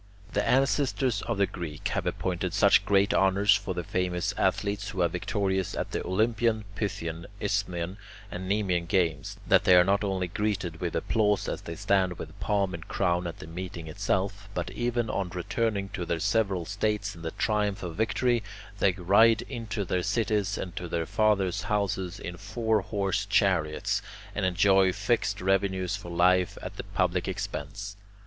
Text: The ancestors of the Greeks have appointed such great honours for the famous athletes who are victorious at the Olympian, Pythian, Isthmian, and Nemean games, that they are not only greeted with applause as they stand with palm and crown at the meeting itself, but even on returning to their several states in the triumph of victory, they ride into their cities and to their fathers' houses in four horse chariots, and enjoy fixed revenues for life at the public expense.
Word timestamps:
The 0.33 0.43
ancestors 0.43 1.21
of 1.27 1.37
the 1.37 1.45
Greeks 1.45 1.91
have 1.91 2.07
appointed 2.07 2.55
such 2.55 2.87
great 2.87 3.13
honours 3.13 3.53
for 3.55 3.75
the 3.75 3.83
famous 3.83 4.33
athletes 4.35 4.89
who 4.89 5.03
are 5.03 5.07
victorious 5.07 5.75
at 5.75 5.91
the 5.91 6.03
Olympian, 6.03 6.65
Pythian, 6.73 7.27
Isthmian, 7.39 7.97
and 8.31 8.49
Nemean 8.49 8.87
games, 8.87 9.37
that 9.45 9.63
they 9.63 9.75
are 9.75 9.83
not 9.83 10.03
only 10.03 10.27
greeted 10.27 10.81
with 10.81 10.95
applause 10.95 11.47
as 11.47 11.61
they 11.61 11.75
stand 11.75 12.17
with 12.17 12.39
palm 12.39 12.73
and 12.73 12.87
crown 12.87 13.27
at 13.27 13.37
the 13.37 13.45
meeting 13.45 13.85
itself, 13.87 14.49
but 14.55 14.71
even 14.71 15.07
on 15.07 15.29
returning 15.29 15.89
to 15.89 16.03
their 16.03 16.19
several 16.19 16.65
states 16.65 17.15
in 17.15 17.21
the 17.21 17.29
triumph 17.29 17.83
of 17.83 17.95
victory, 17.95 18.41
they 18.79 18.93
ride 18.93 19.43
into 19.43 19.85
their 19.85 20.01
cities 20.01 20.57
and 20.57 20.75
to 20.75 20.87
their 20.87 21.05
fathers' 21.05 21.61
houses 21.61 22.19
in 22.19 22.37
four 22.37 22.81
horse 22.81 23.27
chariots, 23.27 24.01
and 24.33 24.47
enjoy 24.47 24.91
fixed 24.91 25.41
revenues 25.41 25.95
for 25.95 26.09
life 26.09 26.57
at 26.63 26.77
the 26.77 26.83
public 26.85 27.27
expense. 27.27 27.97